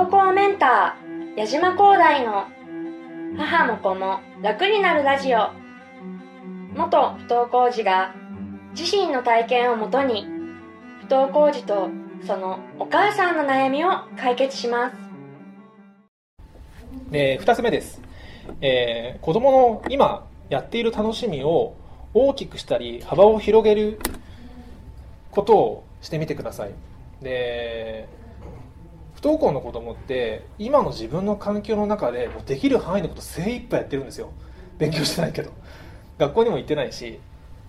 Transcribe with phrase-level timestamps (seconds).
[0.00, 2.46] 登校メンター矢島光大の
[3.36, 5.50] 母も子も楽になるラジオ。
[6.74, 8.14] 元不登校児が
[8.74, 10.26] 自身の体験をもとに
[11.02, 11.90] 不登校児と
[12.26, 14.96] そのお母さんの悩みを解決します。
[17.10, 18.00] で2つ目です、
[18.62, 21.74] えー子供の今やっている楽しみを
[22.14, 23.98] 大きくしたり幅を広げる
[25.30, 26.70] ことをしてみてください。
[27.20, 28.08] で
[29.20, 34.32] 不登校の子供って今の自分の環境の中でもうできる範囲のこと精一杯やってるんですよ。
[34.78, 35.50] 勉強してないけど。
[36.18, 37.20] 学校にも行ってないし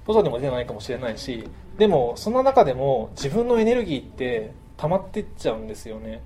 [0.05, 6.22] 外にも出ないかもしれないしでもそんな中でも自分のエネルギーって溜まってっちゃうんですよね。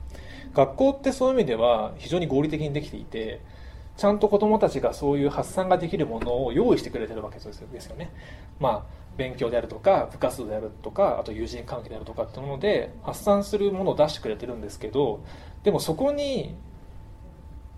[0.54, 3.42] 学校ってそういう意味では非常に合理的にできていて
[3.98, 7.96] ちゃんと子供たちがそういう発散ができるものを用意してくれてるわけですよ。
[7.96, 8.12] ね
[8.60, 15.24] まあ勉強であるとか部活動であるとかあと友人関係であるとかってもので発散するものを出してくれてるんですけど
[15.64, 16.56] でもそこに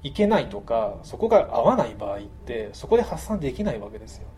[0.02, 4.30] 行けないとかそこが合わない場合ってそこで発散できないわけですよね。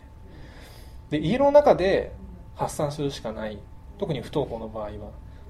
[1.10, 2.12] で家の中で
[2.54, 3.58] 発散するしかない。
[3.98, 4.90] 特に不登校の場合は。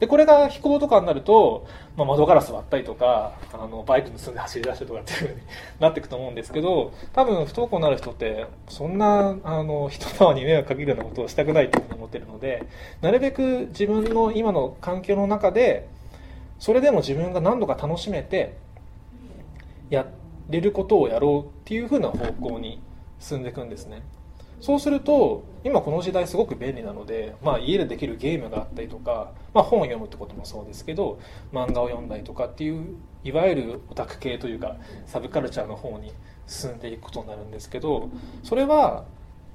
[0.01, 5.41] でこれが飛行とかになると、まあ、窓ガラス割ったりとかあのバイク盗んで走り出したりとかっていうふうに
[5.79, 12.67] なっていくと思うんですけど多分不登校になる人ってそんなあの人様に迷惑かけるようなことをしたくないというに思ってるので
[13.03, 15.87] なるべく自分の今の環境の中で
[16.59, 18.57] それでも自分が何度か楽しめて
[19.91, 20.07] や
[20.49, 22.81] れることをやろうっていうふうな方向に
[23.19, 24.03] 進んでいくんですね。
[24.61, 31.19] そうすると今この時代すごく便利なので、まあ、家でできるゲームがあったりとか、まあ、本を読むってこともそうですけど
[31.53, 36.13] 漫画を読んだりとかっていういわゆるオタク系というかサブカルチャーの方に
[36.47, 38.09] 進んでいくことになるんですけど
[38.43, 39.05] それは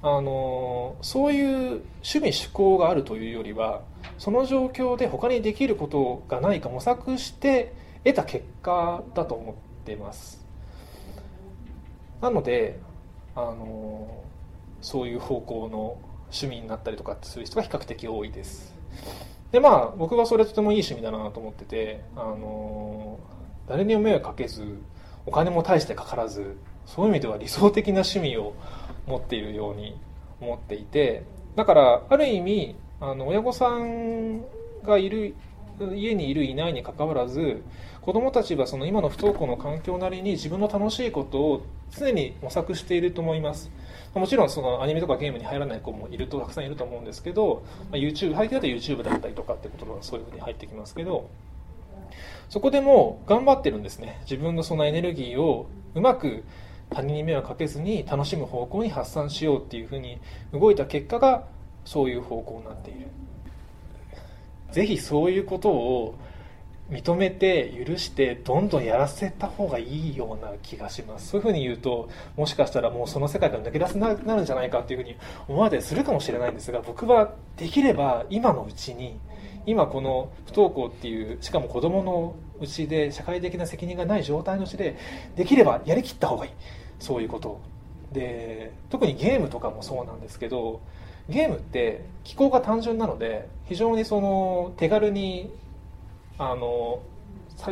[0.02, 3.82] あのそういう趣味趣向があるというよりは
[4.18, 7.72] その状況で他にできることがないか模索して
[8.04, 10.44] 得た結果だと思ってます。
[12.20, 12.78] なので
[13.34, 14.22] あの
[14.86, 18.72] そういう方向の趣味になったりとかする人が比較的多いです。
[19.50, 23.18] でまあ僕はそれとてもいい趣味だなと思っててあの
[23.66, 24.78] 誰にも迷惑かけず
[25.26, 28.54] お金も大してかからずそういう意味では理想的な趣味を
[29.08, 29.98] 持っているように
[30.40, 31.24] 思っていて
[31.56, 34.42] だからある意味あの親御さん
[34.84, 35.34] がいる
[35.94, 37.62] 家にいるいないにかかわらず
[38.00, 43.70] 子どもたちはその今の不登校の環境なりに自分の楽しいことを常に模索していると思います。
[44.14, 51.28] もちろんそのアニメとかゲームに入らない子もいるとたくさんいると思うんですけど、まあ、YouTube 背景だと YouTube だったりとかってことがそういうふうに入ってきますけど
[52.48, 54.20] そこでも頑張ってるんですね。
[54.22, 56.44] 自分のそのエネルギーをうまく
[56.90, 60.18] 他人に迷惑かけずに楽しむ方向に発散しようっていうふうに
[60.52, 61.44] 動いた結果が
[61.84, 63.08] そういう方向になっている。
[64.76, 66.14] ぜひそういうことを
[66.90, 71.28] 認めて許してどんどんやらせた方がいいような気がします。
[71.28, 75.16] そういうふうに言うともしかしたらもうその世界から抜け出せなくなるんじゃないかっていうふうに
[75.48, 79.18] 思われたりするかもしれないんですが僕はできれば今のうちに
[79.64, 84.98] 今この不登校っていうしかも子供のうちで社会的な責任がない状態のうちで
[85.36, 86.50] できればやりきった方がいい。
[87.00, 87.62] そういうこと。
[88.12, 90.82] で特にゲームとかもそうなんですけど
[91.28, 95.50] ゲームって機構が単純なので非常にその手軽に
[96.38, 97.00] あの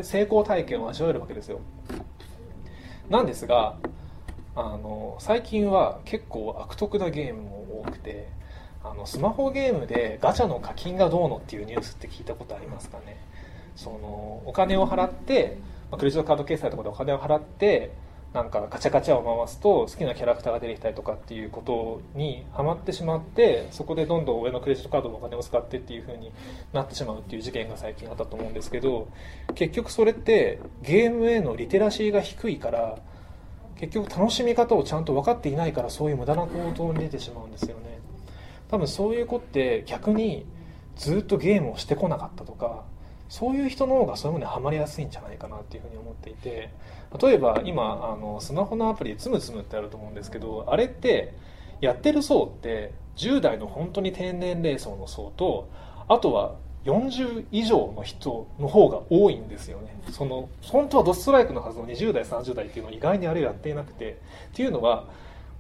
[0.03, 1.61] 成功体験を味わえるわけですよ。
[3.09, 3.77] なんですが
[4.57, 8.29] あの最近は結構悪徳なゲームも多くて
[8.83, 13.19] あのスマホゲームでガチャの課金がどうのっていうニュースって聞いたことありますかね。
[13.77, 15.59] そのお金を払って
[15.91, 17.93] まあクレジットカード決済とかでお金を払って
[18.35, 26.33] なんかガチャガチャを回すと好きなキャラクターが出てきたりとかっていうことにハマってしまってそこでどんどん上のクレジットカードのお金を使ってっていう風に
[26.73, 29.07] なってしまうっていう事件が最近あったと思うんですけど
[29.55, 32.99] 結局それってゲームへのリテラシーが低いから
[33.77, 38.01] 結局楽しみ方をちゃんと分かっていないからそういう無駄な行動に出てしまうんですよね。
[38.69, 40.45] 多分そういう子って逆に
[40.97, 42.83] ずっとゲームをしてこなかったとか
[43.29, 46.71] そういう人の方がそういうものにはまりやすいんじゃないかなっていうふうに思っていて
[47.21, 51.35] 例えば今あのスマホのアプリでつむつむってあると思うんですけどあれって
[51.81, 55.69] やってる層って10代の本当に低年齢層の層と
[56.09, 59.97] あとは40以上の人の方が多いんですよね。
[60.11, 64.19] その本当はドストライクのはずの20代30代っていうのは意外にあれやっていなくて
[64.53, 65.07] っていうのは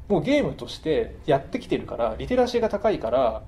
[0.08, 3.42] もうゲームとしてやってきてるからリテラシーが高いから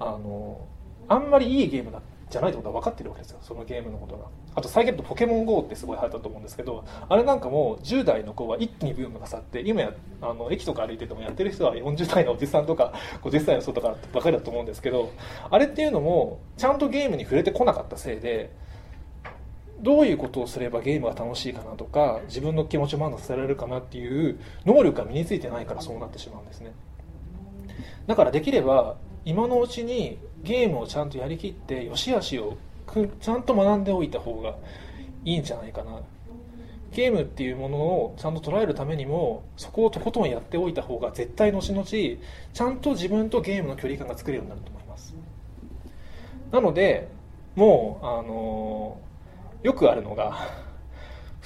[0.00, 0.66] あの
[1.08, 1.98] あんまりいいゲームだ
[2.32, 3.38] じゃないってことは分かってるわけですよ。
[3.42, 4.24] そのゲームのことが。
[4.54, 12.92] あと最近だとポケモン GO ってすごい流行ったと思うんですけどあれなんかもう10代の子は一気にブームが去って今やあの駅とか歩いててもやってる人は40代のおじさんとか
[13.22, 15.12] 50歳の人とかばかりだと思うんですけど
[15.50, 18.50] あれっていうのもちゃんとゲームに触れてこなかったせいで
[19.80, 26.72] どういうことをすればゲームが楽しいかなとか自分の気持ちを満足させられるかなっていう能力が身についてないからそうなってしまうんですね。
[28.06, 32.56] だからできれば今のうちにゲームをちゃんとやりきって良し悪しを
[33.20, 34.56] ちゃんと学んでおいた方が
[35.24, 36.00] いいんじゃないかな。
[36.90, 45.14] ゲームっていうものをちゃんと捉えるためにもそこをとことんやっておいた方が絶対後々ちゃんと自分とゲームの距離感が作れるようになると思います。
[46.50, 47.08] なので
[47.56, 48.98] もうあの
[49.62, 50.36] よくあるのが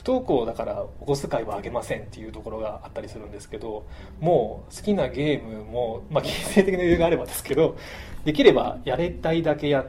[0.06, 3.85] 登校だからお小遣いはあげませんっていうところがあったりするんですけど
[4.20, 7.76] もう好きなゲームも、まあ、金銭的な余裕があればですけど
[8.25, 9.85] できればやりたいだけや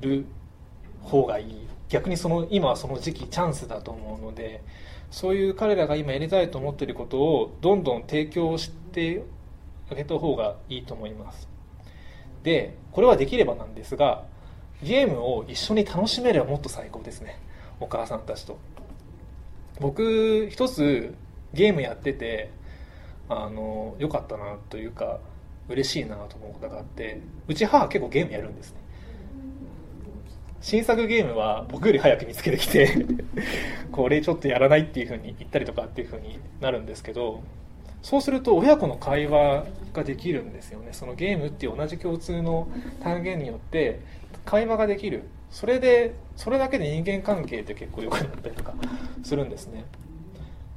[0.00, 0.26] る
[1.02, 1.68] 方がいい。
[1.88, 4.62] 逆にその今はその時期チャンスだと思うので
[5.10, 9.22] そういう彼らが今やりたいと思っていることをどんどん提供して
[9.90, 11.48] あげた方がいいと思います。
[12.44, 14.24] でこれはできればなんですが
[14.82, 17.38] ゲームを一緒に楽しめればもっと最高ですね。
[17.80, 18.56] お母さんたちと。
[19.82, 21.12] 僕一つ
[21.52, 22.50] ゲームやってて
[23.28, 25.18] あの良かったなというか
[25.68, 28.80] 嬉しいなと思うことがあってうち母結構ゲームやるんですね。
[30.60, 32.88] 新作ゲームは僕より早く見つけてきて
[33.90, 37.42] これちょっとやらないっていうふうに言ったりとかっていうふうになるんですけど
[38.02, 40.90] そうすると親子の会話ができるんですよね。
[40.92, 42.68] そのゲームっていう同じ共通の
[43.02, 44.00] 単元によって
[44.44, 45.24] 会話ができる。
[45.52, 48.72] それでそれだけで人間関係って結構良くなったりとか
[49.22, 49.84] するんですね。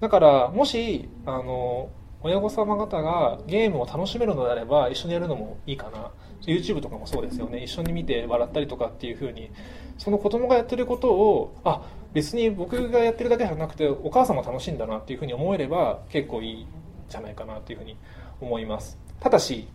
[0.02, 1.90] だからもしあの
[2.22, 6.12] 親御様方がゲームを楽しめるのであれば一緒にやるのもいいかな。
[6.42, 7.64] YouTube とかもそうですよね。
[7.64, 9.50] 一緒に見て笑ったりとかっていう風に
[9.98, 11.82] その子供がやってることをあ
[12.14, 16.68] 別に僕がやってるだけじゃなくてお母さんも楽しいんだなっていう風に思えれば結構いいん
[17.10, 17.98] じゃないかなっていう風に
[18.42, 18.98] 思います。
[19.22, 19.68] ただし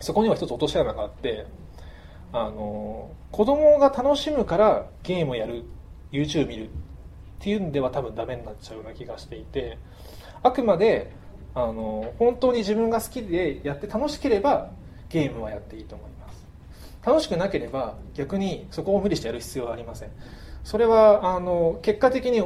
[0.00, 1.46] そこには一つ落とし穴があって
[2.32, 5.64] あの子供が楽しむからゲームをやる
[6.12, 6.68] YouTube 見るっ
[7.38, 9.78] ていうんでは多分ダメになっちゃうような気がしていて
[10.42, 11.12] あくまで
[11.54, 14.70] あの本当に自分が好きでやって楽しければ
[15.08, 16.46] ゲームはやっていいと思います。
[17.04, 20.10] 楽しくなければ逆にそこを無理してやる必要はありません。
[20.64, 22.42] それはあの結果的に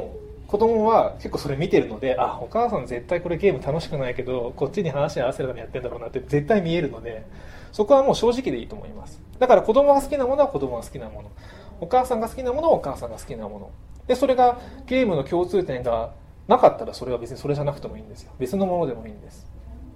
[0.47, 7.25] 子供は結構それ見てるのであお母さん絶対これゲーム楽しくないけどこっちに話合わせるためにやってんだろうなって絶対見えるので
[7.71, 9.21] そこはもう正直でいいと思います。
[9.39, 11.31] だから子供が好きなものは子供が好きなもの。
[11.79, 13.69] お母さんが好きなものはお母さんが好きなもの。
[14.07, 16.11] でそれがゲームの共通点が
[16.47, 18.31] なかったらそれは別にそれじゃなくてもいいんですよ。
[18.39, 19.47] 別のものでもいいんです。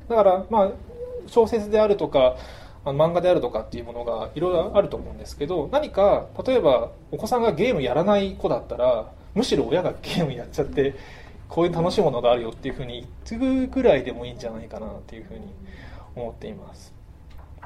[0.07, 0.71] だからまあ
[1.27, 2.37] 小説であるとか
[2.85, 10.95] 漫画であるとかっていうものがいろいろあると思うんですけど何か例えばお子さんがゲームやらない子だったらむしろ親がゲームやっちゃって
[11.49, 15.41] こういう楽しいものがあるよっていうふうに言ってくぐらいでもいいんじゃないかなっていうふうに
[16.15, 16.93] 思っています。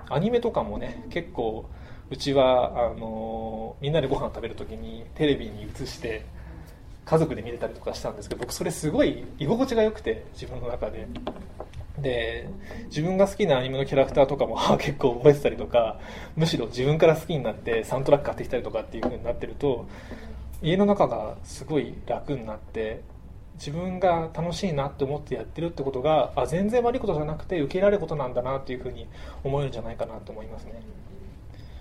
[0.09, 1.69] アニメとかもね結構
[2.09, 6.25] うちはあのみんなでご飯食べる時にテレビに映して
[7.05, 11.07] 家族で見れたりとかしたんですけど僕それすごい居心地が良くて自分の中で。
[12.01, 12.47] で
[12.85, 15.99] 自分が好きなアニメのキャラクターとかも結構覚えてたりとか
[16.37, 19.85] むしろ自分から好きになってサンドラック買ってきたりとかっていう風になってると
[20.61, 23.01] 家の中がすごい楽になって
[23.59, 29.07] 自分が楽しいなって思ってやってるってことがあ全然悪いことじゃなくて受け入れられることなんだなっていうふうに
[29.43, 30.81] 思えるんじゃないかなと思いますね。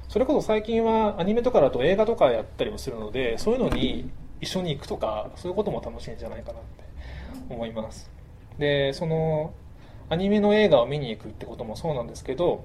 [0.08, 4.10] それこそ最近はアニメとかだと映画とかやったりもするのでそういうのに
[4.40, 8.10] 一緒に行くとかそういうことも楽しいんじゃないかなって思います。
[8.58, 9.52] でその
[10.10, 12.64] アニメの映画を見に行くってこともそうなんですけど、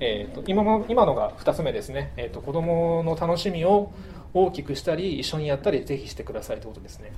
[0.00, 3.92] えーと、今の今のが2つ目ですね、えーと、子どもの楽しみを
[4.34, 7.12] 大きくしたり一緒にやったりぜひしてくださいということですね。